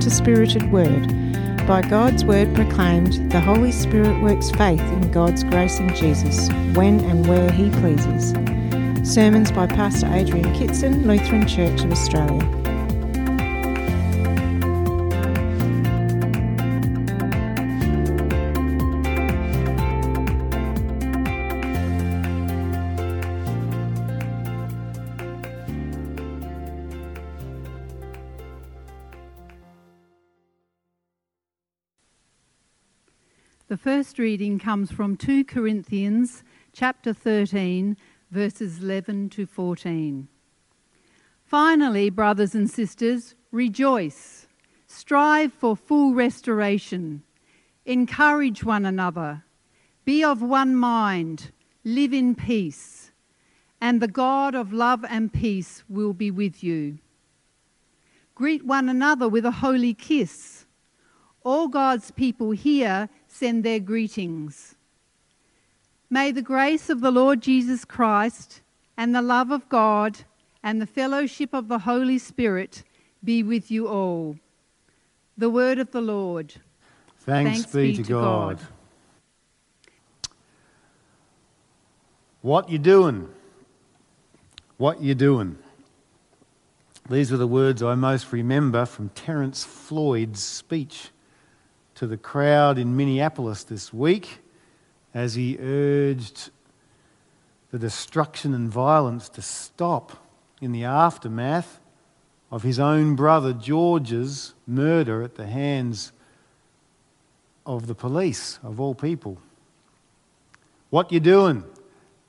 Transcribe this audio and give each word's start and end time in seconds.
To 0.00 0.10
Spirited 0.10 0.70
Word. 0.70 1.06
By 1.66 1.80
God's 1.80 2.24
Word 2.24 2.54
proclaimed, 2.54 3.30
the 3.30 3.40
Holy 3.40 3.72
Spirit 3.72 4.20
works 4.22 4.50
faith 4.50 4.80
in 4.80 5.10
God's 5.12 5.44
grace 5.44 5.78
in 5.78 5.94
Jesus, 5.94 6.48
when 6.74 7.00
and 7.00 7.26
where 7.26 7.50
He 7.50 7.70
pleases. 7.70 8.32
Sermons 9.08 9.50
by 9.50 9.66
Pastor 9.66 10.12
Adrian 10.12 10.52
Kitson, 10.54 11.06
Lutheran 11.06 11.46
Church 11.46 11.82
of 11.82 11.92
Australia. 11.92 12.53
The 33.74 33.78
first 33.78 34.20
reading 34.20 34.60
comes 34.60 34.92
from 34.92 35.16
2 35.16 35.46
Corinthians 35.46 36.44
chapter 36.72 37.12
13 37.12 37.96
verses 38.30 38.80
11 38.80 39.30
to 39.30 39.46
14. 39.46 40.28
Finally, 41.44 42.08
brothers 42.10 42.54
and 42.54 42.70
sisters, 42.70 43.34
rejoice. 43.50 44.46
Strive 44.86 45.52
for 45.52 45.74
full 45.74 46.14
restoration. 46.14 47.24
Encourage 47.84 48.62
one 48.62 48.86
another. 48.86 49.42
Be 50.04 50.22
of 50.22 50.40
one 50.40 50.76
mind. 50.76 51.50
Live 51.82 52.12
in 52.14 52.36
peace. 52.36 53.10
And 53.80 54.00
the 54.00 54.06
God 54.06 54.54
of 54.54 54.72
love 54.72 55.04
and 55.10 55.32
peace 55.32 55.82
will 55.88 56.12
be 56.12 56.30
with 56.30 56.62
you. 56.62 56.98
Greet 58.36 58.64
one 58.64 58.88
another 58.88 59.28
with 59.28 59.44
a 59.44 59.50
holy 59.50 59.94
kiss. 59.94 60.64
All 61.42 61.66
God's 61.66 62.12
people 62.12 62.52
here 62.52 63.10
send 63.34 63.64
their 63.64 63.80
greetings. 63.80 64.76
May 66.08 66.30
the 66.30 66.40
grace 66.40 66.88
of 66.88 67.00
the 67.00 67.10
Lord 67.10 67.40
Jesus 67.40 67.84
Christ 67.84 68.60
and 68.96 69.12
the 69.12 69.22
love 69.22 69.50
of 69.50 69.68
God 69.68 70.18
and 70.62 70.80
the 70.80 70.86
fellowship 70.86 71.52
of 71.52 71.66
the 71.66 71.80
Holy 71.80 72.18
Spirit 72.18 72.84
be 73.24 73.42
with 73.42 73.72
you 73.72 73.88
all. 73.88 74.36
The 75.36 75.50
word 75.50 75.80
of 75.80 75.90
the 75.90 76.00
Lord. 76.00 76.54
Thanks, 77.18 77.50
Thanks 77.50 77.72
be, 77.72 77.96
be 77.96 78.04
to, 78.04 78.08
God. 78.08 78.58
God. 78.58 78.66
What 82.42 82.70
you 82.70 82.78
doing? 82.78 83.28
What 84.76 85.02
you 85.02 85.16
doing? 85.16 85.58
These 87.10 87.32
are 87.32 87.36
the 87.36 87.48
words 87.48 87.82
I 87.82 87.96
most 87.96 88.32
remember 88.32 88.86
from 88.86 89.08
Terence 89.08 89.64
Floyd's 89.64 90.40
speech 90.40 91.10
to 91.96 92.06
the 92.06 92.16
crowd 92.16 92.78
in 92.78 92.96
Minneapolis 92.96 93.64
this 93.64 93.92
week 93.92 94.40
as 95.12 95.34
he 95.34 95.56
urged 95.60 96.50
the 97.70 97.78
destruction 97.78 98.54
and 98.54 98.68
violence 98.68 99.28
to 99.30 99.42
stop 99.42 100.26
in 100.60 100.72
the 100.72 100.84
aftermath 100.84 101.80
of 102.50 102.62
his 102.62 102.78
own 102.78 103.16
brother 103.16 103.52
George's 103.52 104.54
murder 104.66 105.22
at 105.22 105.36
the 105.36 105.46
hands 105.46 106.12
of 107.66 107.86
the 107.86 107.94
police, 107.94 108.58
of 108.62 108.80
all 108.80 108.94
people. 108.94 109.38
What 110.90 111.10
you 111.10 111.20
doing? 111.20 111.64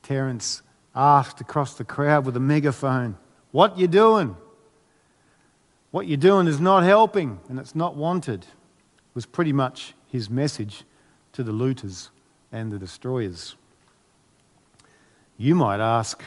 Terence 0.01 0.61
asked 0.95 1.41
across 1.41 1.75
the 1.75 1.83
crowd 1.83 2.25
with 2.25 2.35
a 2.37 2.39
megaphone. 2.39 3.17
What 3.51 3.77
you 3.77 3.87
doing? 3.87 4.35
What 5.91 6.07
you're 6.07 6.17
doing 6.17 6.47
is 6.47 6.59
not 6.59 6.83
helping 6.83 7.39
and 7.49 7.59
it's 7.59 7.75
not 7.75 7.95
wanted 7.95 8.45
was 9.15 9.25
pretty 9.25 9.53
much 9.53 9.95
his 10.11 10.29
message 10.29 10.83
to 11.33 11.41
the 11.41 11.51
looters 11.51 12.11
and 12.51 12.71
the 12.71 12.77
destroyers. 12.77 13.55
You 15.37 15.55
might 15.55 15.79
ask, 15.79 16.21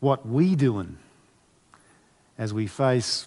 what 0.00 0.26
we 0.26 0.54
doing 0.54 0.98
as 2.36 2.52
we 2.52 2.66
face 2.66 3.26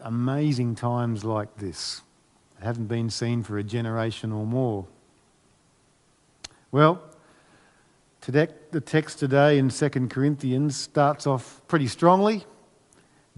amazing 0.00 0.74
times 0.74 1.24
like 1.24 1.56
this 1.56 2.02
that 2.58 2.66
haven't 2.66 2.86
been 2.86 3.08
seen 3.08 3.42
for 3.42 3.58
a 3.58 3.62
generation 3.62 4.32
or 4.32 4.46
more? 4.46 4.86
Well, 6.72 7.02
today, 8.20 8.48
the 8.70 8.80
text 8.80 9.18
today 9.18 9.58
in 9.58 9.68
2 9.68 9.88
Corinthians 10.08 10.76
starts 10.76 11.26
off 11.26 11.62
pretty 11.68 11.86
strongly. 11.86 12.44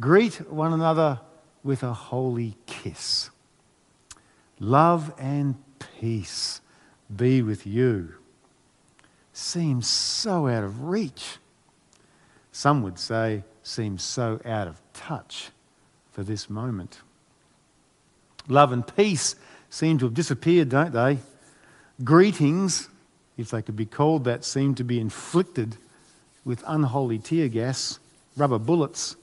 Greet 0.00 0.50
one 0.50 0.72
another 0.72 1.20
with 1.62 1.82
a 1.82 1.92
holy 1.92 2.56
kiss. 2.66 3.30
Love 4.58 5.12
and 5.18 5.56
peace 6.00 6.60
be 7.14 7.42
with 7.42 7.66
you. 7.66 8.14
Seems 9.32 9.86
so 9.88 10.46
out 10.46 10.64
of 10.64 10.84
reach. 10.84 11.38
Some 12.52 12.82
would 12.82 12.98
say, 12.98 13.42
seems 13.62 14.02
so 14.02 14.40
out 14.44 14.68
of 14.68 14.80
touch 14.92 15.50
for 16.12 16.22
this 16.22 16.48
moment. 16.48 17.00
Love 18.46 18.72
and 18.72 18.86
peace 18.96 19.34
seem 19.70 19.98
to 19.98 20.04
have 20.04 20.14
disappeared, 20.14 20.68
don't 20.68 20.92
they? 20.92 21.18
Greetings, 22.04 22.88
if 23.36 23.50
they 23.50 23.62
could 23.62 23.76
be 23.76 23.86
called 23.86 24.24
that, 24.24 24.44
seem 24.44 24.74
to 24.76 24.84
be 24.84 25.00
inflicted 25.00 25.76
with 26.44 26.62
unholy 26.66 27.18
tear 27.18 27.48
gas, 27.48 27.98
rubber 28.36 28.58
bullets, 28.58 29.16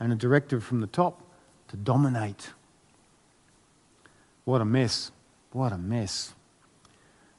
and 0.00 0.12
a 0.12 0.16
directive 0.16 0.64
from 0.64 0.80
the 0.80 0.86
top 0.86 1.22
to 1.68 1.76
dominate. 1.76 2.50
What 4.44 4.60
a 4.60 4.64
mess. 4.64 5.12
What 5.52 5.72
a 5.72 5.78
mess. 5.78 6.34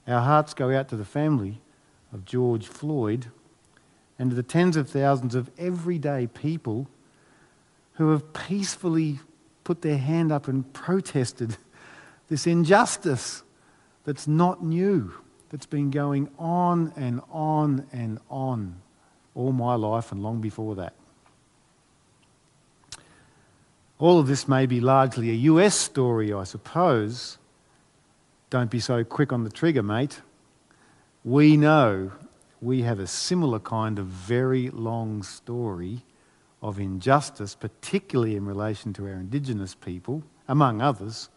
Our 0.07 0.21
hearts 0.21 0.53
go 0.53 0.75
out 0.75 0.89
to 0.89 0.95
the 0.95 1.05
family 1.05 1.61
of 2.11 2.25
George 2.25 2.67
Floyd 2.67 3.27
and 4.19 4.29
to 4.29 4.35
the 4.35 4.43
tens 4.43 4.77
of 4.77 4.89
thousands 4.89 5.35
of 5.35 5.49
everyday 5.57 6.27
people 6.27 6.87
who 7.93 8.11
have 8.11 8.33
peacefully 8.33 9.19
put 9.63 9.81
their 9.81 9.97
hand 9.97 10.31
up 10.31 10.47
and 10.47 10.71
protested 10.73 11.57
this 12.27 12.47
injustice 12.47 13.43
that's 14.03 14.27
not 14.27 14.63
new, 14.63 15.13
that's 15.49 15.65
been 15.65 15.91
going 15.91 16.29
on 16.37 16.93
and 16.95 17.21
on 17.31 17.87
and 17.93 18.19
on 18.29 18.81
all 19.35 19.51
my 19.51 19.75
life 19.75 20.11
and 20.11 20.21
long 20.21 20.41
before 20.41 20.75
that. 20.75 20.93
All 24.03 24.19
of 24.19 24.27
this 24.27 24.49
may 24.49 24.65
be 24.65 24.81
largely 24.81 25.29
a 25.29 25.33
US 25.53 25.77
story, 25.77 26.33
I 26.33 26.43
suppose. 26.43 27.37
Don't 28.49 28.69
be 28.69 28.81
so 28.81 29.05
quick 29.05 29.31
on 29.31 29.45
the 29.45 29.49
trigger, 29.49 29.81
mate. 29.81 30.19
We 31.23 31.55
know 31.55 32.11
we 32.61 32.81
have 32.81 32.99
a 32.99 33.07
similar 33.07 33.59
kind 33.59 33.97
of 33.97 34.07
very 34.07 34.69
long 34.71 35.23
story 35.23 36.01
of 36.61 36.81
injustice, 36.81 37.55
particularly 37.55 38.35
in 38.35 38.45
relation 38.45 38.91
to 38.91 39.05
our 39.05 39.13
Indigenous 39.13 39.73
people, 39.73 40.21
among 40.49 40.81
others, 40.81 41.29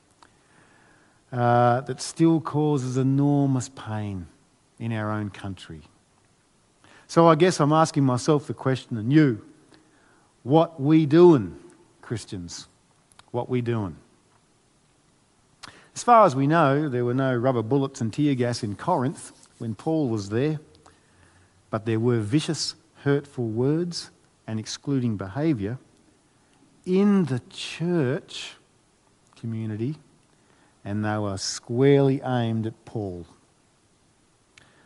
uh, 1.31 1.83
that 1.83 2.01
still 2.01 2.41
causes 2.41 2.97
enormous 2.97 3.69
pain 3.69 4.27
in 4.81 4.93
our 4.93 5.13
own 5.13 5.31
country. 5.31 5.83
So 7.07 7.29
I 7.29 7.37
guess 7.37 7.61
I'm 7.61 7.73
asking 7.73 8.03
myself 8.03 8.49
the 8.49 8.55
question, 8.55 8.97
and 8.97 9.13
you, 9.13 9.45
what 10.43 10.81
we 10.81 11.07
doing? 11.07 11.61
Christians. 12.07 12.69
What 13.33 13.51
we 13.51 13.61
doing? 13.61 13.97
As 15.93 16.05
far 16.05 16.25
as 16.25 16.37
we 16.37 16.47
know, 16.47 16.89
there 16.89 17.05
were 17.05 17.15
no 17.15 17.35
rubber 17.35 17.63
bullets 17.63 18.01
and 18.01 18.13
tear 18.13 18.37
gas 18.37 18.63
in 18.63 18.77
Corinth 18.77 19.33
when 19.59 19.75
Paul 19.75 20.09
was 20.09 20.29
there, 20.29 20.61
but 21.69 21.85
there 21.85 21.99
were 21.99 22.21
vicious, 22.21 22.77
hurtful 23.03 23.49
words 23.49 24.13
and 24.47 24.61
excluding 24.61 25.17
behaviour 25.17 25.79
in 26.85 27.25
the 27.25 27.41
church 27.51 28.55
community, 29.35 29.97
and 30.85 31.05
they 31.05 31.19
were 31.19 31.37
squarely 31.37 32.23
aimed 32.25 32.69
at 32.69 32.85
Paul. 32.85 33.27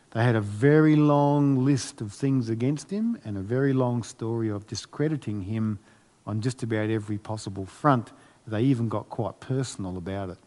They 0.09 0.23
had 0.23 0.35
a 0.35 0.41
very 0.41 0.95
long 0.95 1.63
list 1.63 2.01
of 2.01 2.13
things 2.13 2.49
against 2.49 2.89
him 2.89 3.19
and 3.23 3.37
a 3.37 3.41
very 3.41 3.73
long 3.73 4.01
story 4.01 4.49
of 4.49 4.65
discrediting 4.65 5.43
him 5.43 5.77
on 6.25 6.41
just 6.41 6.63
about 6.63 6.89
every 6.89 7.17
possible 7.17 7.65
front. 7.65 8.11
They 8.47 8.61
even 8.63 8.89
got 8.89 9.09
quite 9.09 9.39
personal 9.39 9.97
about 9.97 10.29
it. 10.29 10.37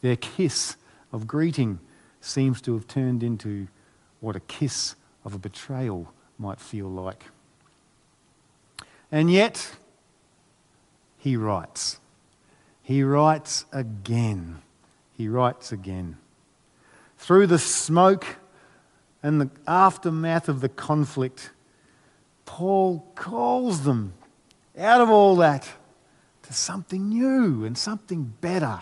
Their 0.00 0.16
kiss 0.16 0.76
of 1.12 1.26
greeting 1.26 1.78
seems 2.20 2.60
to 2.62 2.74
have 2.74 2.86
turned 2.86 3.22
into 3.22 3.68
what 4.20 4.36
a 4.36 4.40
kiss 4.40 4.94
of 5.24 5.34
a 5.34 5.38
betrayal 5.38 6.12
might 6.38 6.60
feel 6.60 6.88
like. 6.88 7.24
And 9.10 9.30
yet, 9.30 9.76
he 11.18 11.36
writes. 11.36 12.00
He 12.82 13.02
writes 13.02 13.64
again. 13.72 14.62
He 15.16 15.28
writes 15.28 15.70
again. 15.70 16.16
Through 17.18 17.46
the 17.46 17.58
smoke 17.58 18.36
and 19.22 19.40
the 19.40 19.50
aftermath 19.66 20.48
of 20.48 20.60
the 20.60 20.68
conflict, 20.68 21.50
Paul 22.44 23.06
calls 23.14 23.84
them 23.84 24.14
out 24.78 25.00
of 25.00 25.10
all 25.10 25.36
that 25.36 25.68
to 26.44 26.52
something 26.52 27.08
new 27.08 27.64
and 27.64 27.76
something 27.76 28.34
better 28.40 28.80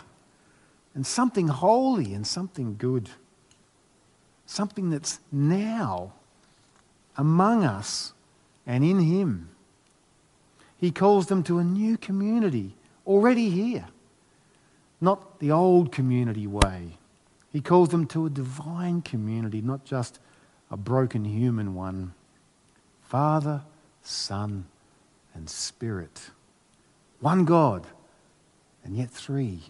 and 0.94 1.06
something 1.06 1.48
holy 1.48 2.14
and 2.14 2.26
something 2.26 2.76
good. 2.76 3.10
Something 4.46 4.90
that's 4.90 5.20
now 5.30 6.12
among 7.16 7.64
us 7.64 8.12
and 8.66 8.82
in 8.84 9.00
Him. 9.00 9.48
He 10.76 10.90
calls 10.90 11.26
them 11.26 11.42
to 11.44 11.58
a 11.58 11.64
new 11.64 11.96
community 11.96 12.74
already 13.06 13.50
here, 13.50 13.86
not 15.00 15.38
the 15.38 15.50
old 15.52 15.92
community 15.92 16.46
way. 16.46 16.96
He 17.52 17.60
calls 17.60 17.90
them 17.90 18.06
to 18.08 18.26
a 18.26 18.30
divine 18.30 19.02
community, 19.02 19.60
not 19.60 19.84
just 19.84 20.18
a 20.70 20.76
broken 20.76 21.24
human 21.24 21.74
one. 21.74 22.14
Father, 23.02 23.62
Son, 24.02 24.64
and 25.34 25.48
Spirit. 25.48 26.30
One 27.20 27.44
God, 27.44 27.86
and 28.84 28.96
yet 28.96 29.10
three. 29.10 29.60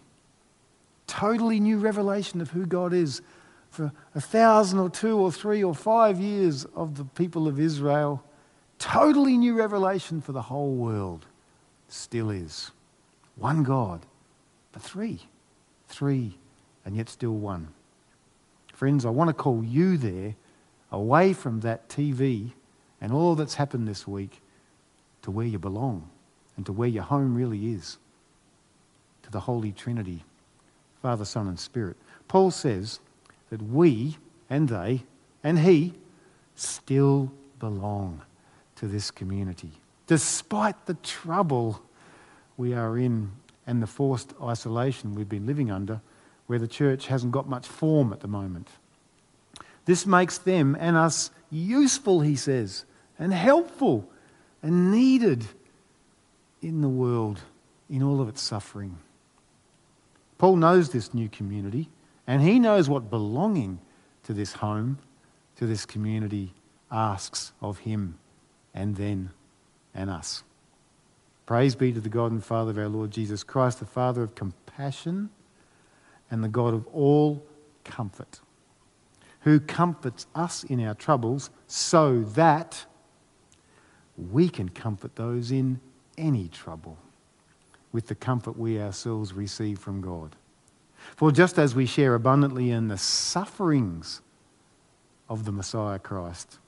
Totally 1.06 1.58
new 1.58 1.78
revelation 1.78 2.40
of 2.40 2.50
who 2.50 2.66
God 2.66 2.92
is 2.92 3.22
for 3.68 3.92
a 4.14 4.20
thousand 4.20 4.78
or 4.78 4.90
two 4.90 5.18
or 5.18 5.32
three 5.32 5.62
or 5.62 5.74
five 5.74 6.20
years 6.20 6.64
of 6.76 6.96
the 6.96 7.04
people 7.04 7.48
of 7.48 7.58
Israel. 7.58 8.22
Totally 8.78 9.36
new 9.36 9.54
revelation 9.54 10.20
for 10.20 10.32
the 10.32 10.42
whole 10.42 10.74
world. 10.74 11.26
Still 11.88 12.30
is. 12.30 12.70
One 13.36 13.62
God, 13.62 14.06
but 14.72 14.82
three. 14.82 15.20
Three, 15.88 16.38
and 16.84 16.96
yet 16.96 17.08
still 17.08 17.34
one. 17.34 17.68
Friends, 18.72 19.04
I 19.04 19.10
want 19.10 19.28
to 19.28 19.34
call 19.34 19.64
you 19.64 19.96
there 19.96 20.36
away 20.92 21.32
from 21.32 21.60
that 21.60 21.88
TV 21.88 22.52
and 23.00 23.12
all 23.12 23.34
that's 23.34 23.54
happened 23.54 23.88
this 23.88 24.06
week 24.06 24.40
to 25.22 25.30
where 25.30 25.46
you 25.46 25.58
belong 25.58 26.08
and 26.56 26.66
to 26.66 26.72
where 26.72 26.88
your 26.88 27.02
home 27.02 27.34
really 27.34 27.72
is 27.72 27.98
to 29.22 29.30
the 29.30 29.40
Holy 29.40 29.72
Trinity, 29.72 30.24
Father, 31.02 31.24
Son, 31.24 31.48
and 31.48 31.58
Spirit. 31.58 31.96
Paul 32.28 32.50
says 32.50 33.00
that 33.50 33.62
we 33.62 34.16
and 34.48 34.68
they 34.68 35.04
and 35.42 35.58
he 35.58 35.94
still 36.54 37.32
belong 37.58 38.22
to 38.76 38.86
this 38.86 39.10
community, 39.10 39.70
despite 40.06 40.86
the 40.86 40.94
trouble 40.94 41.82
we 42.56 42.74
are 42.74 42.98
in 42.98 43.30
and 43.66 43.82
the 43.82 43.86
forced 43.86 44.34
isolation 44.42 45.14
we've 45.14 45.28
been 45.28 45.46
living 45.46 45.70
under, 45.70 46.00
where 46.46 46.58
the 46.58 46.68
church 46.68 47.06
hasn't 47.06 47.32
got 47.32 47.48
much 47.48 47.66
form 47.66 48.12
at 48.12 48.20
the 48.20 48.28
moment. 48.28 48.68
This 49.84 50.06
makes 50.06 50.38
them 50.38 50.76
and 50.78 50.96
us 50.96 51.30
useful, 51.50 52.20
he 52.20 52.36
says, 52.36 52.84
and 53.18 53.32
helpful 53.32 54.08
and 54.62 54.90
needed 54.90 55.44
in 56.62 56.80
the 56.80 56.88
world 56.88 57.40
in 57.88 58.02
all 58.02 58.20
of 58.20 58.28
its 58.28 58.40
suffering. 58.40 58.98
Paul 60.38 60.56
knows 60.56 60.90
this 60.90 61.12
new 61.12 61.28
community, 61.28 61.90
and 62.26 62.42
he 62.42 62.58
knows 62.58 62.88
what 62.88 63.10
belonging 63.10 63.80
to 64.24 64.32
this 64.32 64.54
home, 64.54 64.98
to 65.56 65.66
this 65.66 65.84
community, 65.84 66.54
asks 66.90 67.52
of 67.60 67.78
him 67.78 68.18
and 68.74 68.96
then 68.96 69.30
and 69.94 70.10
us. 70.10 70.42
Praise 71.46 71.74
be 71.74 71.92
to 71.92 72.00
the 72.00 72.08
God 72.08 72.30
and 72.30 72.44
Father 72.44 72.70
of 72.70 72.78
our 72.78 72.88
Lord 72.88 73.10
Jesus 73.10 73.42
Christ, 73.42 73.80
the 73.80 73.86
Father 73.86 74.22
of 74.22 74.34
compassion 74.34 75.30
and 76.30 76.44
the 76.44 76.48
God 76.48 76.74
of 76.74 76.86
all 76.88 77.44
comfort, 77.84 78.40
who 79.40 79.58
comforts 79.58 80.26
us 80.34 80.62
in 80.64 80.84
our 80.86 80.94
troubles 80.94 81.50
so 81.66 82.20
that 82.34 82.86
we 84.20 84.48
can 84.48 84.68
comfort 84.68 85.16
those 85.16 85.50
in 85.50 85.80
any 86.18 86.48
trouble 86.48 86.96
with 87.92 88.06
the 88.06 88.14
comfort 88.14 88.56
we 88.58 88.80
ourselves 88.80 89.32
receive 89.32 89.78
from 89.78 90.00
God. 90.00 90.36
For 91.16 91.32
just 91.32 91.58
as 91.58 91.74
we 91.74 91.86
share 91.86 92.14
abundantly 92.14 92.70
in 92.70 92.88
the 92.88 92.98
sufferings 92.98 94.20
of 95.28 95.44
the 95.44 95.52
Messiah 95.52 95.98
Christ, 95.98 96.58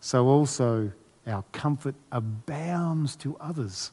so 0.00 0.26
also 0.26 0.92
our 1.26 1.44
comfort 1.52 1.94
abounds 2.12 3.16
to 3.16 3.36
others 3.38 3.90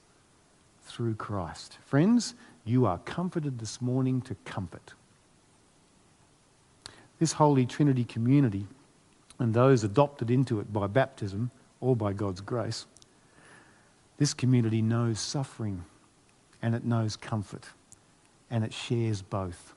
through 0.83 1.15
Christ. 1.15 1.77
Friends, 1.85 2.35
you 2.63 2.85
are 2.85 2.99
comforted 2.99 3.59
this 3.59 3.81
morning 3.81 4.21
to 4.21 4.35
comfort. 4.45 4.93
This 7.19 7.33
Holy 7.33 7.65
Trinity 7.65 8.03
community 8.03 8.67
and 9.39 9.53
those 9.53 9.83
adopted 9.83 10.31
into 10.31 10.59
it 10.59 10.71
by 10.71 10.87
baptism 10.87 11.51
or 11.79 11.95
by 11.95 12.13
God's 12.13 12.41
grace, 12.41 12.85
this 14.17 14.33
community 14.33 14.81
knows 14.81 15.19
suffering 15.19 15.85
and 16.61 16.73
it 16.73 16.83
knows 16.83 17.15
comfort 17.15 17.65
and 18.49 18.63
it 18.63 18.73
shares 18.73 19.21
both. 19.21 19.73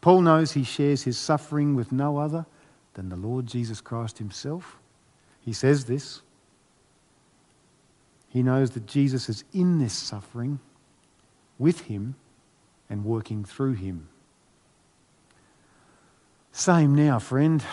Paul 0.00 0.22
knows 0.22 0.52
he 0.52 0.62
shares 0.62 1.02
his 1.02 1.18
suffering 1.18 1.74
with 1.74 1.90
no 1.90 2.18
other 2.18 2.46
than 2.94 3.08
the 3.08 3.16
Lord 3.16 3.46
Jesus 3.46 3.80
Christ 3.80 4.18
himself. 4.18 4.78
He 5.40 5.52
says 5.52 5.86
this. 5.86 6.22
He 8.28 8.42
knows 8.42 8.70
that 8.72 8.86
Jesus 8.86 9.28
is 9.28 9.44
in 9.52 9.78
this 9.78 9.94
suffering 9.94 10.60
with 11.58 11.82
him 11.82 12.14
and 12.88 13.04
working 13.04 13.44
through 13.44 13.72
him. 13.74 14.08
Same 16.52 16.94
now, 16.94 17.18
friend, 17.18 17.64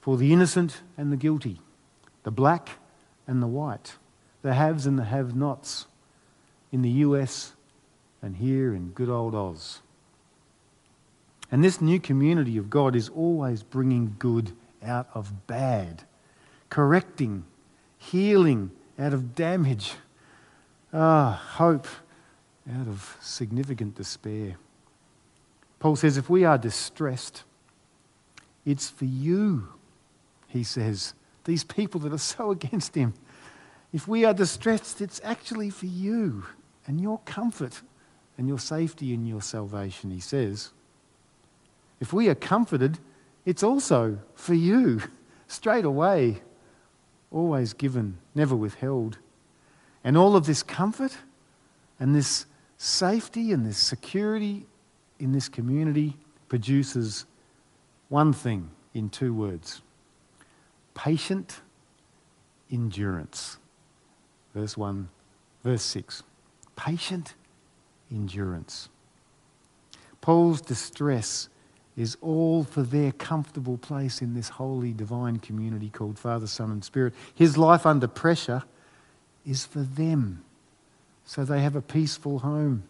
for 0.00 0.16
the 0.16 0.32
innocent 0.32 0.82
and 0.96 1.10
the 1.10 1.16
guilty 1.16 1.60
the 2.24 2.30
black 2.30 2.70
and 3.26 3.42
the 3.42 3.46
white, 3.46 3.94
the 4.42 4.54
haves 4.54 4.86
and 4.86 4.98
the 4.98 5.04
have 5.04 5.34
nots 5.34 5.86
in 6.72 6.82
the 6.82 6.90
US 6.90 7.52
and 8.20 8.36
here 8.36 8.74
in 8.74 8.90
good 8.90 9.08
old 9.08 9.34
Oz. 9.34 9.80
And 11.52 11.62
this 11.62 11.80
new 11.80 12.00
community 12.00 12.56
of 12.56 12.68
God 12.68 12.96
is 12.96 13.08
always 13.10 13.62
bringing 13.62 14.16
good 14.18 14.52
out 14.82 15.08
of 15.14 15.46
bad, 15.46 16.02
correcting, 16.68 17.44
healing 17.96 18.70
out 18.98 19.12
of 19.12 19.34
damage, 19.34 19.94
ah, 20.92 21.42
hope 21.52 21.86
out 22.74 22.88
of 22.88 23.16
significant 23.20 23.94
despair. 23.94 24.56
Paul 25.78 25.96
says, 25.96 26.16
if 26.16 26.30
we 26.30 26.44
are 26.44 26.56
distressed, 26.56 27.44
it's 28.64 28.88
for 28.88 29.04
you, 29.04 29.68
he 30.48 30.64
says, 30.64 31.12
these 31.44 31.64
people 31.64 32.00
that 32.00 32.12
are 32.12 32.18
so 32.18 32.50
against 32.50 32.94
him. 32.94 33.14
If 33.92 34.08
we 34.08 34.24
are 34.24 34.34
distressed, 34.34 35.00
it's 35.00 35.20
actually 35.22 35.70
for 35.70 35.86
you 35.86 36.44
and 36.86 37.00
your 37.00 37.20
comfort 37.24 37.80
and 38.36 38.48
your 38.48 38.58
safety 38.58 39.14
and 39.14 39.26
your 39.28 39.40
salvation, 39.40 40.10
he 40.10 40.20
says. 40.20 40.70
If 42.00 42.12
we 42.12 42.28
are 42.28 42.34
comforted, 42.34 42.98
it's 43.44 43.62
also 43.62 44.18
for 44.34 44.54
you, 44.54 45.00
straight 45.46 45.84
away, 45.84 46.42
always 47.30 47.72
given, 47.72 48.18
never 48.34 48.56
withheld. 48.56 49.18
And 50.02 50.16
all 50.16 50.34
of 50.34 50.46
this 50.46 50.62
comfort 50.62 51.16
and 52.00 52.14
this 52.14 52.46
safety 52.76 53.52
and 53.52 53.64
this 53.64 53.78
security 53.78 54.66
in 55.18 55.32
this 55.32 55.48
community 55.48 56.16
produces 56.48 57.24
one 58.08 58.32
thing 58.32 58.70
in 58.92 59.08
two 59.08 59.32
words 59.32 59.80
patient 60.94 61.60
endurance. 62.70 63.58
Verse 64.54 64.76
1, 64.76 65.08
verse 65.62 65.82
6. 65.82 66.22
Patient 66.76 67.34
endurance. 68.10 68.88
Paul's 70.20 70.60
distress 70.60 71.48
is 71.96 72.16
all 72.20 72.64
for 72.64 72.82
their 72.82 73.12
comfortable 73.12 73.78
place 73.78 74.20
in 74.20 74.34
this 74.34 74.48
holy 74.48 74.92
divine 74.92 75.38
community 75.38 75.90
called 75.90 76.18
Father, 76.18 76.46
Son, 76.46 76.70
and 76.70 76.84
Spirit. 76.84 77.14
His 77.34 77.56
life 77.56 77.86
under 77.86 78.08
pressure 78.08 78.64
is 79.46 79.64
for 79.64 79.80
them, 79.80 80.42
so 81.24 81.44
they 81.44 81.60
have 81.60 81.76
a 81.76 81.82
peaceful 81.82 82.40
home 82.40 82.84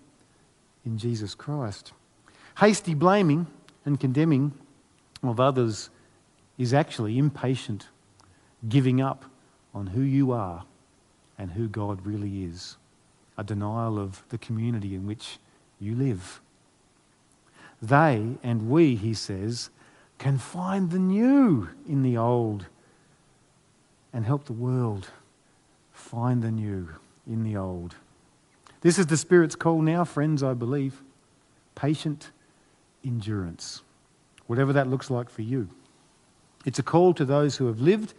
in 0.86 0.96
Jesus 0.96 1.34
Christ. 1.34 1.92
Hasty 2.58 2.94
blaming 2.94 3.46
and 3.84 3.98
condemning 3.98 4.52
of 5.22 5.40
others 5.40 5.90
is 6.56 6.72
actually 6.72 7.18
impatient 7.18 7.88
giving 8.68 9.00
up 9.00 9.24
on 9.74 9.88
who 9.88 10.02
you 10.02 10.32
are 10.32 10.64
and 11.38 11.50
who 11.50 11.68
God 11.68 12.04
really 12.06 12.44
is, 12.44 12.76
a 13.36 13.44
denial 13.44 13.98
of 13.98 14.22
the 14.28 14.38
community 14.38 14.94
in 14.94 15.06
which 15.06 15.38
you 15.80 15.94
live. 15.94 16.40
They 17.82 18.36
and 18.42 18.70
we, 18.70 18.94
he 18.94 19.14
says, 19.14 19.70
can 20.18 20.38
find 20.38 20.90
the 20.90 20.98
new 20.98 21.68
in 21.88 22.02
the 22.02 22.16
old 22.16 22.66
and 24.12 24.24
help 24.24 24.44
the 24.44 24.52
world 24.52 25.10
find 25.92 26.42
the 26.42 26.50
new 26.50 26.88
in 27.26 27.42
the 27.42 27.56
old. 27.56 27.96
This 28.80 28.98
is 28.98 29.06
the 29.06 29.16
Spirit's 29.16 29.56
call 29.56 29.82
now, 29.82 30.04
friends, 30.04 30.42
I 30.42 30.54
believe. 30.54 31.02
Patient 31.74 32.30
endurance, 33.04 33.82
whatever 34.46 34.72
that 34.72 34.88
looks 34.88 35.10
like 35.10 35.28
for 35.28 35.42
you. 35.42 35.68
It's 36.64 36.78
a 36.78 36.82
call 36.82 37.12
to 37.14 37.24
those 37.24 37.56
who 37.56 37.66
have 37.66 37.80
lived 37.80 38.14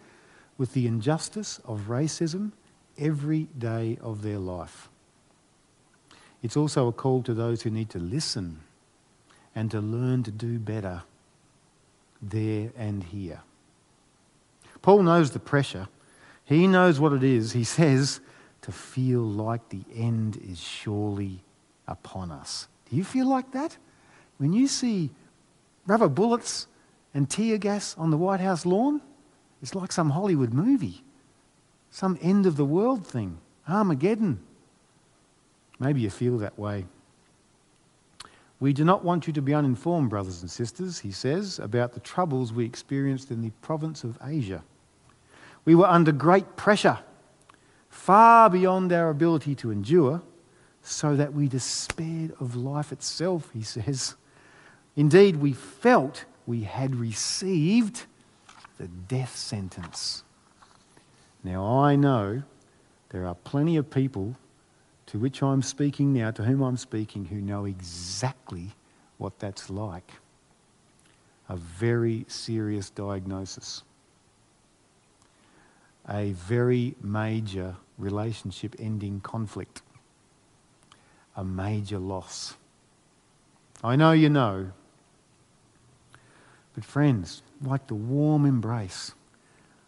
with 0.58 0.74
the 0.74 0.88
injustice 0.88 1.60
of 1.66 1.88
racism 1.88 2.52
every 2.98 3.48
day 3.58 3.98
of 4.02 4.22
their 4.22 4.40
life. 4.40 4.90
it's 6.42 6.56
also 6.56 6.88
a 6.88 6.94
call 6.94 7.24
to 7.24 7.34
those 7.34 7.64
who 7.64 7.70
need 7.70 7.90
to 7.90 8.00
listen 8.00 8.60
and 9.56 9.72
to 9.72 9.80
learn 9.80 10.22
to 10.24 10.32
do 10.32 10.60
better 10.60 11.02
there 12.22 12.72
and 12.78 13.04
here. 13.04 13.42
Paul 14.82 15.04
knows 15.04 15.32
the 15.32 15.40
pressure. 15.40 15.88
He 16.46 16.68
knows 16.68 17.00
what 17.00 17.14
it 17.14 17.24
is. 17.24 17.54
He 17.54 17.64
says 17.64 18.20
to 18.62 18.72
feel 18.72 19.22
like 19.22 19.70
the 19.70 19.84
end 19.96 20.38
is 20.38 20.60
surely 20.60 21.44
upon 21.88 22.32
us. 22.32 22.68
Do 22.90 22.96
you 22.96 23.04
feel 23.04 23.28
like 23.28 23.52
that? 23.54 23.78
When 24.38 24.54
you 24.54 24.68
see 24.68 25.10
rubber 25.88 26.10
bullets 26.10 26.68
and 27.14 27.30
tear 27.30 27.58
gas 27.58 27.96
on 27.98 28.12
the 28.12 28.18
White 28.18 28.42
House 28.42 28.66
lawn, 28.66 29.02
it's 29.66 29.74
like 29.74 29.92
some 29.92 30.12
Hollywood 30.12 30.54
movie, 30.54 31.02
some 31.90 32.20
end 32.22 32.46
of 32.46 32.56
the 32.56 32.64
world 32.64 33.04
thing, 33.04 33.40
Armageddon. 33.68 34.40
Maybe 35.80 36.02
you 36.02 36.12
feel 36.12 36.38
that 36.38 36.60
way. 36.60 36.86
We 38.60 38.74
do 38.74 38.86
not 38.86 39.04
want 39.04 39.26
you 39.26 39.34
to 39.34 39.42
be 39.42 39.56
uninformed, 39.56 40.12
brothers 40.12 40.44
and 40.44 40.52
sisters, 40.52 41.00
he 41.00 41.12
says, 41.12 41.58
about 41.58 41.94
the 41.94 42.00
troubles 42.00 42.54
we 42.54 42.64
experienced 42.64 43.32
in 43.32 43.42
the 43.42 43.50
province 43.64 44.04
of 44.04 44.20
Asia. 44.24 44.64
We 45.66 45.74
were 45.74 45.88
under 45.88 46.12
great 46.12 46.56
pressure, 46.56 47.00
far 47.90 48.52
beyond 48.52 48.94
our 48.94 49.10
ability 49.10 49.56
to 49.56 49.72
endure, 49.72 50.22
so 50.84 51.16
that 51.16 51.34
we 51.34 51.48
despaired 51.48 52.36
of 52.40 52.56
life 52.56 52.92
itself, 52.92 53.50
he 53.52 53.64
says. 53.64 54.14
Indeed, 54.96 55.38
we 55.38 55.54
felt 55.54 56.26
we 56.46 56.62
had 56.62 56.96
received 56.96 58.06
the 58.78 58.88
death 58.88 59.36
sentence. 59.36 60.24
Now, 61.44 61.80
I 61.80 61.96
know 61.96 62.44
there 63.10 63.26
are 63.26 63.36
plenty 63.36 63.78
of 63.78 63.90
people 63.90 64.36
to 65.08 65.20
which 65.20 65.44
I'm 65.44 65.62
speaking 65.62 66.14
now, 66.14 66.32
to 66.32 66.44
whom 66.44 66.62
I'm 66.62 66.78
speaking, 66.78 67.26
who 67.26 67.36
know 67.36 67.66
exactly 67.66 68.72
what 69.18 69.40
that's 69.40 69.70
like. 69.70 70.12
A 71.48 71.56
very 71.56 72.26
serious 72.28 72.90
diagnosis, 72.90 73.84
a 76.10 76.32
very 76.32 76.96
major 77.02 77.76
relationship 77.98 78.76
ending 78.80 79.22
conflict, 79.22 79.84
a 81.36 81.44
major 81.44 82.00
loss. 82.00 82.56
I 83.84 83.96
know 83.96 84.12
you 84.12 84.30
know. 84.30 84.72
But, 86.74 86.84
friends, 86.84 87.44
like 87.66 87.88
the 87.88 87.96
warm 87.96 88.46
embrace 88.46 89.14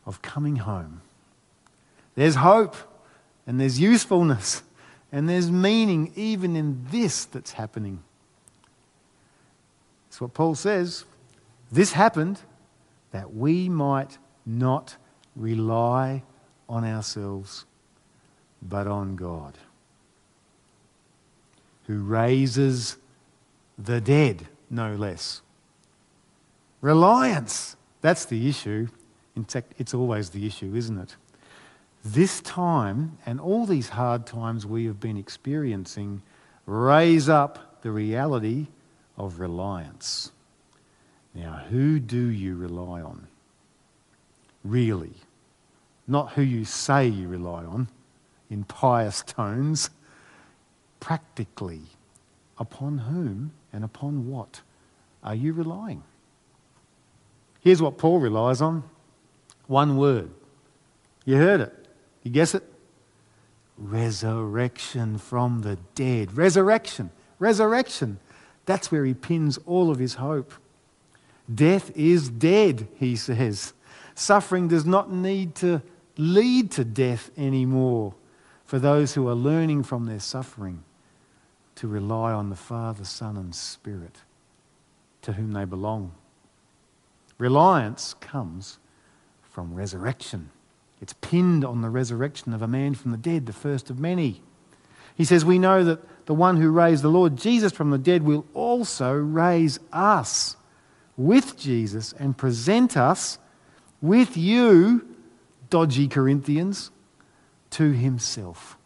of 0.05 0.22
coming 0.22 0.57
home, 0.57 1.01
there's 2.15 2.36
hope 2.36 2.75
and 3.46 3.60
there's 3.60 3.79
usefulness 3.79 4.63
and 5.12 5.29
there's 5.29 5.51
meaning 5.51 6.12
even 6.15 6.55
in 6.55 6.86
this 6.91 7.25
that's 7.25 7.53
happening. 7.53 8.03
That's 10.10 10.22
what 10.22 10.34
Paul 10.34 10.55
says. 10.55 11.05
This 11.72 11.93
happened 11.93 12.41
that 13.12 13.34
we 13.34 13.69
might 13.69 14.17
not 14.46 14.96
rely 15.36 16.24
on 16.67 16.84
ourselves, 16.84 17.65
but 18.62 18.88
on 18.88 19.15
God, 19.15 19.57
who 21.86 22.03
raises 22.03 22.98
the 23.77 24.01
dead, 24.01 24.48
no 24.69 24.96
less. 24.96 25.41
Reliance, 26.81 27.75
that's 28.01 28.25
the 28.25 28.48
issue. 28.48 28.88
In 29.36 29.43
fact, 29.43 29.74
it's 29.77 29.93
always 29.93 30.29
the 30.29 30.46
issue, 30.46 30.75
isn't 30.75 30.98
it? 30.98 31.15
This 32.03 32.41
time 32.41 33.17
and 33.25 33.39
all 33.39 33.65
these 33.65 33.89
hard 33.89 34.25
times 34.25 34.65
we 34.65 34.86
have 34.86 35.00
been 35.00 35.17
experiencing 35.17 36.22
raise 36.65 37.27
up 37.27 37.81
the 37.81 37.91
reality 37.91 38.67
of 39.17 39.39
reliance. 39.39 40.31
Now, 41.34 41.63
who 41.69 42.00
do 42.00 42.27
you 42.27 42.55
rely 42.55 43.01
on? 43.01 43.27
Really? 44.63 45.13
Not 46.07 46.34
who 46.34 46.41
you 46.41 46.65
say 46.65 47.07
you 47.07 47.27
rely 47.27 47.65
on 47.65 47.89
in 48.50 48.63
pious 48.63 49.22
tones. 49.24 49.89
Practically, 51.00 51.81
upon 52.57 52.98
whom 53.00 53.51
and 53.72 53.84
upon 53.84 54.27
what 54.27 54.62
are 55.24 55.36
you 55.36 55.53
relying? 55.53 56.03
Here's 57.67 57.81
what 57.81 57.97
Paul 57.97 58.19
relies 58.19 58.62
on 58.62 58.81
one 59.65 59.97
word. 59.97 60.31
You 61.25 61.36
heard 61.36 61.59
it. 61.59 61.74
You 62.24 62.31
guess 62.31 62.55
it? 62.55 62.63
Resurrection 63.77 65.17
from 65.17 65.63
the 65.63 65.77
dead. 65.93 66.38
Resurrection. 66.38 67.09
Resurrection. 67.39 68.19
That's 68.65 68.89
where 68.89 69.03
he 69.03 69.13
pins 69.13 69.59
all 69.65 69.91
of 69.91 70.00
his 70.00 70.13
hope. 70.13 70.53
Death 71.53 71.91
is 71.93 72.29
dead, 72.29 72.88
he 72.95 73.17
says. 73.17 73.74
Suffering 74.15 74.69
does 74.69 74.86
not 74.86 75.12
need 75.12 75.53
to 75.55 75.81
lead 76.15 76.71
to 76.71 76.86
death 76.86 77.31
anymore 77.38 78.13
for 78.63 78.79
those 78.79 79.13
who 79.13 79.27
are 79.27 79.36
learning 79.36 79.83
from 79.83 80.05
their 80.05 80.21
suffering 80.21 80.86
to 81.75 81.89
rely 81.89 82.31
on 82.31 82.50
the 82.50 82.55
Father, 82.55 83.03
Son, 83.03 83.36
and 83.36 83.53
Spirit 83.53 84.21
to 85.21 85.33
whom 85.33 85.51
they 85.51 85.65
belong. 85.65 86.13
Reliance 87.38 88.15
comes 88.15 88.79
from 89.41 89.74
resurrection. 89.74 90.50
It's 91.01 91.13
pinned 91.13 91.63
on 91.63 91.82
the 91.82 91.89
resurrection 91.89 92.53
of 92.53 92.62
a 92.62 92.67
man 92.67 92.96
from 92.96 93.12
the 93.12 93.17
dead, 93.17 93.46
the 93.46 93.53
first 93.53 93.89
of 93.89 94.00
many. 94.00 94.41
He 95.15 95.25
says, 95.25 95.46
We 95.46 95.60
know 95.60 95.84
that 95.84 96.25
the 96.25 96.34
one 96.34 96.58
who 96.58 96.70
raised 96.70 97.03
the 97.03 97.10
Lord 97.10 97.38
Jesus 97.38 97.72
from 97.72 97.89
the 97.89 97.98
dead 97.98 98.24
will 98.24 98.46
also 98.53 99.13
raise 99.13 99.79
us 99.91 100.56
with 101.15 101.58
Jesus 101.58 102.13
and 102.13 102.38
present 102.38 102.96
us 102.96 103.39
with 104.01 104.38
you, 104.38 105.15
dodgy 105.70 106.08
Corinthians, 106.08 106.91
to 107.72 107.91
himself. 107.91 108.77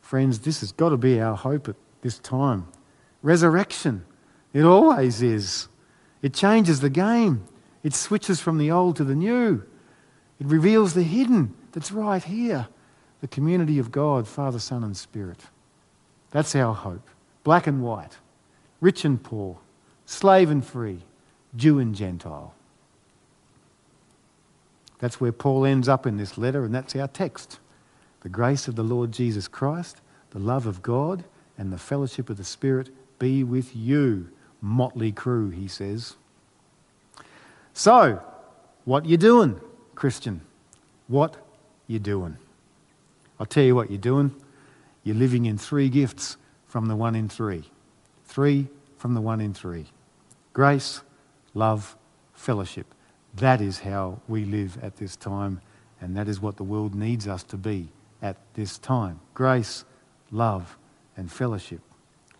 Friends, 0.00 0.40
this 0.40 0.60
has 0.60 0.72
got 0.72 0.90
to 0.90 0.96
be 0.96 1.20
our 1.20 1.36
hope 1.36 1.68
at 1.68 1.76
this 2.02 2.18
time. 2.18 2.68
Resurrection. 3.22 4.04
It 4.52 4.64
always 4.64 5.22
is. 5.22 5.68
It 6.22 6.34
changes 6.34 6.80
the 6.80 6.90
game. 6.90 7.44
It 7.82 7.94
switches 7.94 8.40
from 8.40 8.58
the 8.58 8.70
old 8.70 8.96
to 8.96 9.04
the 9.04 9.14
new. 9.14 9.62
It 10.40 10.46
reveals 10.46 10.94
the 10.94 11.02
hidden 11.02 11.54
that's 11.72 11.92
right 11.92 12.22
here 12.22 12.68
the 13.20 13.28
community 13.28 13.78
of 13.78 13.90
God, 13.90 14.28
Father, 14.28 14.58
Son, 14.58 14.84
and 14.84 14.96
Spirit. 14.96 15.40
That's 16.30 16.54
our 16.54 16.74
hope. 16.74 17.08
Black 17.42 17.66
and 17.66 17.82
white, 17.82 18.18
rich 18.80 19.04
and 19.04 19.22
poor, 19.22 19.58
slave 20.06 20.50
and 20.50 20.64
free, 20.64 21.00
Jew 21.56 21.78
and 21.78 21.94
Gentile. 21.94 22.54
That's 24.98 25.20
where 25.20 25.32
Paul 25.32 25.64
ends 25.64 25.88
up 25.88 26.06
in 26.06 26.16
this 26.16 26.36
letter, 26.36 26.64
and 26.64 26.74
that's 26.74 26.94
our 26.96 27.08
text. 27.08 27.58
The 28.20 28.28
grace 28.28 28.68
of 28.68 28.76
the 28.76 28.82
Lord 28.82 29.12
Jesus 29.12 29.48
Christ, 29.48 30.00
the 30.30 30.38
love 30.38 30.66
of 30.66 30.82
God, 30.82 31.24
and 31.56 31.72
the 31.72 31.78
fellowship 31.78 32.28
of 32.28 32.36
the 32.36 32.44
Spirit 32.44 32.90
be 33.18 33.42
with 33.42 33.74
you, 33.74 34.28
motley 34.60 35.12
crew, 35.12 35.50
he 35.50 35.68
says. 35.68 36.16
So, 37.72 38.22
what 38.84 39.06
you 39.06 39.16
doing? 39.16 39.60
Christian, 39.94 40.40
what 41.06 41.36
you 41.86 41.98
doing? 41.98 42.36
I'll 43.38 43.46
tell 43.46 43.64
you 43.64 43.74
what 43.74 43.90
you're 43.90 43.98
doing. 43.98 44.34
You're 45.04 45.16
living 45.16 45.46
in 45.46 45.58
three 45.58 45.88
gifts 45.88 46.36
from 46.66 46.86
the 46.86 46.96
one 46.96 47.14
in 47.14 47.28
three. 47.28 47.64
Three 48.26 48.68
from 48.96 49.14
the 49.14 49.20
one 49.20 49.40
in 49.40 49.54
three. 49.54 49.86
Grace, 50.52 51.02
love, 51.54 51.96
fellowship. 52.34 52.86
That 53.34 53.60
is 53.60 53.80
how 53.80 54.20
we 54.28 54.44
live 54.44 54.78
at 54.82 54.96
this 54.96 55.16
time, 55.16 55.60
and 56.00 56.16
that 56.16 56.28
is 56.28 56.40
what 56.40 56.56
the 56.56 56.64
world 56.64 56.94
needs 56.94 57.28
us 57.28 57.42
to 57.44 57.56
be 57.56 57.88
at 58.22 58.36
this 58.54 58.78
time. 58.78 59.20
Grace, 59.34 59.84
love, 60.30 60.76
and 61.16 61.30
fellowship. 61.30 61.80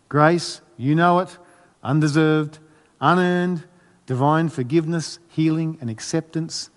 Grace, 0.09 0.61
you 0.77 0.95
know 0.95 1.21
it, 1.21 1.37
undeserved, 1.83 2.59
unearned, 3.01 3.65
divine 4.07 4.49
forgiveness, 4.49 5.19
healing, 5.29 5.79
and 5.81 5.91
acceptance 5.91 6.71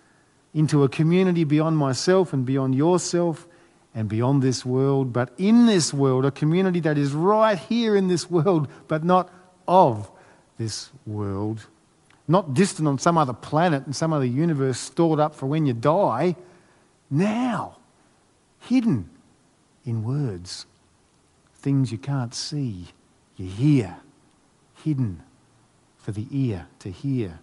into 0.54 0.84
a 0.84 0.90
community 0.90 1.44
beyond 1.44 1.78
myself 1.78 2.34
and 2.34 2.46
beyond 2.46 2.76
yourself 2.76 3.48
and 3.94 4.08
beyond 4.08 4.42
this 4.42 4.66
world, 4.66 5.12
but 5.12 5.34
in 5.38 5.66
this 5.66 5.94
world, 5.94 6.26
a 6.26 6.32
community 6.32 6.80
that 6.80 6.98
is 6.98 7.14
right 7.14 7.58
here 7.58 7.96
in 7.96 8.08
this 8.08 8.30
world, 8.30 8.68
but 8.88 9.04
not 9.04 9.30
of 9.68 10.10
this 10.58 10.90
world. 11.06 11.68
Not 12.28 12.54
distant 12.54 12.88
on 12.88 13.00
some 13.00 13.18
other 13.18 13.34
planet 13.34 13.86
and 13.86 13.96
some 13.96 14.14
other 14.14 14.26
universe 14.26 14.80
stored 14.80 15.20
up 15.20 15.36
for 15.36 15.48
when 15.48 15.66
you 15.66 15.74
die. 15.74 16.36
Now, 17.10 17.78
hidden 18.60 19.10
in 19.86 20.04
words, 20.04 20.66
things 21.56 21.92
you 21.92 21.98
can't 21.98 22.34
see, 22.34 22.88
you 23.36 23.48
hear, 23.48 23.98
hidden 24.84 25.24
for 25.98 26.12
the 26.12 26.28
ear 26.32 26.68
to 26.80 26.90
hear. 26.90 27.40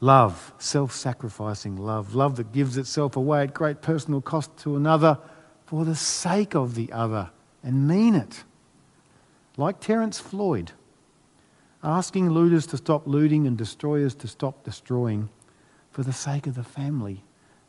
Love, 0.00 0.52
self 0.58 0.92
sacrificing 0.92 1.76
love, 1.76 2.14
love 2.14 2.36
that 2.36 2.52
gives 2.52 2.76
itself 2.76 3.16
away 3.16 3.42
at 3.42 3.54
great 3.54 3.80
personal 3.80 4.20
cost 4.20 4.56
to 4.58 4.76
another 4.76 5.18
for 5.64 5.84
the 5.84 5.94
sake 5.94 6.54
of 6.54 6.74
the 6.74 6.92
other, 6.92 7.30
and 7.62 7.86
mean 7.86 8.14
it. 8.14 8.44
Like 9.56 9.80
Terence 9.80 10.18
Floyd, 10.18 10.72
asking 11.82 12.30
looters 12.30 12.66
to 12.66 12.76
stop 12.76 13.06
looting 13.06 13.46
and 13.46 13.56
destroyers 13.56 14.14
to 14.16 14.28
stop 14.28 14.64
destroying 14.64 15.28
for 15.90 16.02
the 16.02 16.12
sake 16.12 16.46
of 16.46 16.54
the 16.54 16.64
family 16.64 17.22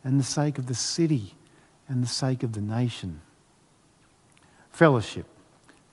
and 0.03 0.19
the 0.19 0.23
sake 0.23 0.57
of 0.57 0.67
the 0.67 0.75
city 0.75 1.35
and 1.87 2.03
the 2.03 2.07
sake 2.07 2.43
of 2.43 2.53
the 2.53 2.61
nation. 2.61 3.21
Fellowship, 4.71 5.27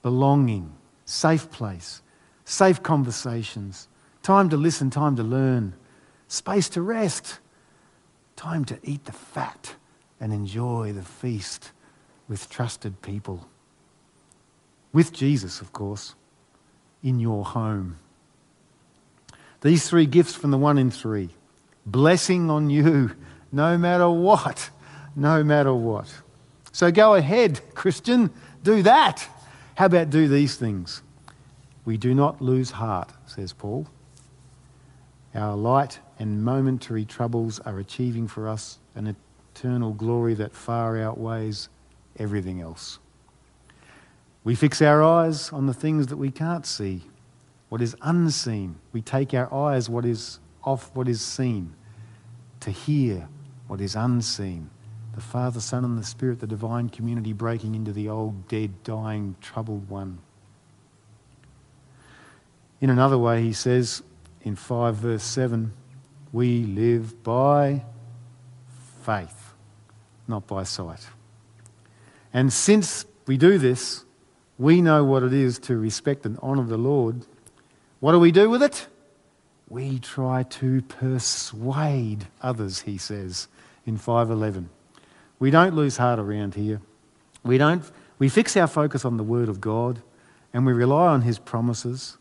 belonging, 0.02 0.73
safe 1.04 1.50
place, 1.50 2.02
safe 2.45 2.83
conversations, 2.83 3.88
time 4.23 4.49
to 4.50 4.57
listen, 4.57 4.90
time 4.90 5.16
to 5.16 5.23
learn, 5.23 5.75
space 6.28 6.69
to 6.71 6.83
rest, 6.83 7.38
time 8.37 8.64
to 8.64 8.78
eat 8.83 9.04
the 9.04 9.12
fat 9.12 9.75
and 10.21 10.33
enjoy 10.33 10.92
the 10.92 11.02
feast 11.02 11.73
with 12.28 12.49
trusted 12.49 13.02
people. 13.02 13.47
With 14.92 15.12
Jesus, 15.12 15.61
of 15.61 15.73
course, 15.73 16.14
in 17.02 17.21
your 17.21 17.45
home. 17.45 17.99
These 19.61 19.88
three 19.88 20.07
gifts 20.07 20.35
from 20.35 20.50
the 20.50 20.59
one 20.59 20.78
in 20.78 20.90
three 20.90 21.30
blessing 21.87 22.50
on 22.50 22.71
you 22.71 23.11
no 23.52 23.76
matter 23.76 24.09
what, 24.09 24.71
no 25.16 25.42
matter 25.42 25.75
what. 25.75 26.12
So 26.73 26.90
go 26.90 27.14
ahead, 27.14 27.61
Christian, 27.75 28.30
do 28.62 28.83
that. 28.83 29.26
How 29.80 29.87
about 29.87 30.10
do 30.10 30.28
these 30.28 30.56
things? 30.56 31.00
We 31.87 31.96
do 31.96 32.14
not 32.14 32.42
lose 32.42 32.72
heart, 32.72 33.14
says 33.25 33.54
Paul. 33.54 33.87
Our 35.34 35.56
light 35.56 36.00
and 36.18 36.44
momentary 36.44 37.06
troubles 37.06 37.60
are 37.60 37.78
achieving 37.78 38.28
for 38.28 38.46
us 38.46 38.78
an 38.94 39.16
eternal 39.54 39.94
glory 39.94 40.34
that 40.34 40.52
far 40.52 40.99
outweighs 40.99 41.70
everything 42.18 42.60
else. 42.60 42.99
We 44.44 44.54
fix 44.54 44.82
our 44.82 45.02
eyes 45.02 45.50
on 45.50 45.64
the 45.64 45.72
things 45.72 46.08
that 46.08 46.18
we 46.18 46.30
can't 46.30 46.66
see, 46.66 47.04
what 47.70 47.80
is 47.80 47.96
unseen. 48.02 48.76
We 48.92 49.00
take 49.00 49.32
our 49.32 49.50
eyes 49.50 49.88
what 49.88 50.04
is 50.04 50.40
off 50.62 50.94
what 50.94 51.08
is 51.08 51.22
seen 51.22 51.72
to 52.60 52.70
hear 52.70 53.30
what 53.66 53.80
is 53.80 53.96
unseen. 53.96 54.68
The 55.20 55.26
Father, 55.26 55.60
Son, 55.60 55.84
and 55.84 55.98
the 55.98 56.02
Spirit, 56.02 56.40
the 56.40 56.46
divine 56.46 56.88
community 56.88 57.34
breaking 57.34 57.74
into 57.74 57.92
the 57.92 58.08
old, 58.08 58.48
dead, 58.48 58.82
dying, 58.84 59.36
troubled 59.42 59.90
one. 59.90 60.18
In 62.80 62.88
another 62.88 63.18
way, 63.18 63.42
he 63.42 63.52
says 63.52 64.02
in 64.40 64.56
5 64.56 64.94
verse 64.94 65.22
7 65.22 65.74
we 66.32 66.64
live 66.64 67.22
by 67.22 67.84
faith, 69.02 69.52
not 70.26 70.46
by 70.46 70.62
sight. 70.62 71.06
And 72.32 72.50
since 72.50 73.04
we 73.26 73.36
do 73.36 73.58
this, 73.58 74.06
we 74.56 74.80
know 74.80 75.04
what 75.04 75.22
it 75.22 75.34
is 75.34 75.58
to 75.58 75.76
respect 75.76 76.24
and 76.24 76.38
honour 76.38 76.64
the 76.64 76.78
Lord. 76.78 77.26
What 77.98 78.12
do 78.12 78.18
we 78.18 78.32
do 78.32 78.48
with 78.48 78.62
it? 78.62 78.86
We 79.68 79.98
try 79.98 80.44
to 80.44 80.80
persuade 80.80 82.28
others, 82.40 82.80
he 82.80 82.96
says 82.96 83.48
in 83.84 83.98
511. 83.98 84.70
We 85.40 85.50
don't 85.50 85.75
lose 85.75 85.97
heart 85.97 86.20
around 86.20 86.54
here. 86.54 86.80
We, 87.42 87.59
don't, 87.59 87.82
we 88.18 88.28
fix 88.28 88.56
our 88.56 88.66
focus 88.66 89.04
on 89.04 89.16
the 89.16 89.25
Word 89.25 89.48
of 89.48 89.61
God 89.61 90.00
and 90.53 90.64
we 90.64 90.72
rely 90.72 91.09
on 91.09 91.22
His 91.22 91.38
promises 91.38 92.18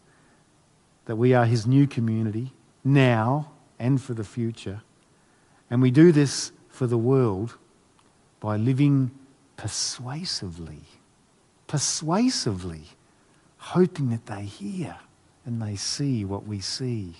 that 1.05 1.17
we 1.17 1.33
are 1.33 1.45
His 1.45 1.67
new 1.67 1.85
community 1.85 2.53
now 2.83 3.51
and 3.77 4.01
for 4.01 4.13
the 4.13 4.23
future. 4.23 4.81
And 5.69 5.81
we 5.81 5.91
do 5.91 6.11
this 6.11 6.51
for 6.69 6.87
the 6.87 6.97
world 6.97 7.57
by 8.39 8.55
living 8.55 9.11
persuasively, 9.57 10.81
persuasively, 11.67 12.83
hoping 13.57 14.09
that 14.11 14.25
they 14.27 14.43
hear 14.43 14.95
and 15.45 15.61
they 15.61 15.75
see 15.75 16.23
what 16.23 16.47
we 16.47 16.61
see. 16.61 17.15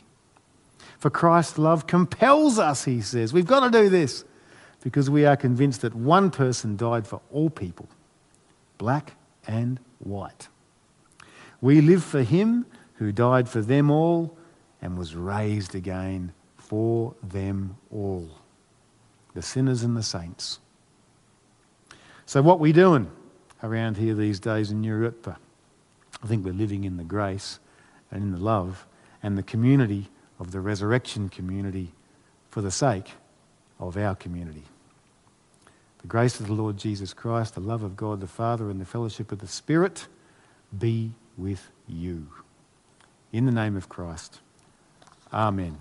For 0.97 1.09
Christ's 1.09 1.57
love 1.57 1.87
compels 1.87 2.57
us, 2.57 2.85
he 2.85 3.01
says. 3.01 3.33
We've 3.33 3.45
got 3.45 3.69
to 3.69 3.69
do 3.69 3.89
this 3.89 4.23
because 4.81 5.09
we 5.09 5.25
are 5.25 5.35
convinced 5.35 5.81
that 5.81 5.93
one 5.93 6.31
person 6.31 6.77
died 6.77 7.05
for 7.05 7.21
all 7.31 7.49
people, 7.49 7.87
black 8.77 9.13
and 9.47 9.79
white. 9.99 10.47
We 11.61 11.81
live 11.81 12.03
for 12.03 12.23
him 12.23 12.65
who 12.95 13.11
died 13.11 13.49
for 13.49 13.61
them 13.61 13.89
all 13.89 14.37
and 14.81 14.97
was 14.97 15.15
raised 15.15 15.75
again 15.75 16.33
for 16.57 17.15
them 17.21 17.77
all, 17.91 18.29
the 19.33 19.41
sinners 19.41 19.83
and 19.83 19.97
the 19.97 20.03
saints. 20.03 20.59
So, 22.25 22.41
what 22.41 22.59
we 22.59 22.71
doing 22.71 23.09
around 23.63 23.97
here 23.97 24.13
these 24.13 24.39
days 24.39 24.71
in 24.71 24.83
Europe? 24.83 25.35
I 26.23 26.27
think 26.27 26.45
we're 26.45 26.53
living 26.53 26.83
in 26.83 26.97
the 26.97 27.03
grace 27.03 27.59
and 28.11 28.23
in 28.23 28.31
the 28.31 28.39
love 28.39 28.85
and 29.23 29.37
the 29.37 29.43
community 29.43 30.09
of 30.39 30.51
the 30.51 30.59
resurrection 30.59 31.29
community 31.29 31.93
for 32.49 32.61
the 32.61 32.71
sake 32.71 33.13
of 33.79 33.97
our 33.97 34.15
community. 34.15 34.63
The 36.01 36.07
grace 36.07 36.39
of 36.39 36.47
the 36.47 36.53
Lord 36.53 36.77
Jesus 36.77 37.13
Christ, 37.13 37.55
the 37.55 37.61
love 37.61 37.83
of 37.83 37.97
God 37.97 38.21
the 38.21 38.27
Father, 38.27 38.69
and 38.69 38.79
the 38.79 38.85
fellowship 38.85 39.31
of 39.31 39.39
the 39.39 39.47
Spirit 39.47 40.07
be 40.77 41.11
with 41.37 41.71
you. 41.87 42.27
In 43.31 43.45
the 43.45 43.51
name 43.51 43.75
of 43.75 43.89
Christ. 43.89 44.39
Amen. 45.33 45.77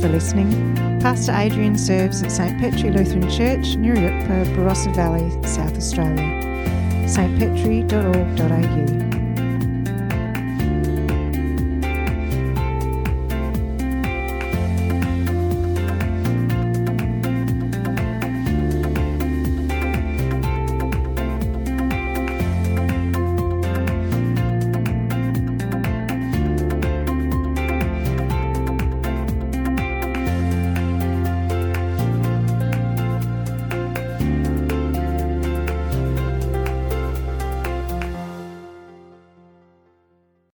For 0.00 0.08
listening. 0.08 0.50
Pastor 1.00 1.32
Adrian 1.32 1.78
serves 1.78 2.22
at 2.22 2.30
St 2.30 2.60
Petri 2.60 2.90
Lutheran 2.90 3.30
Church, 3.30 3.76
York, 3.94 4.24
Barossa 4.48 4.94
Valley, 4.94 5.30
South 5.46 5.74
Australia. 5.76 6.42
stpetri.org.au 7.06 9.25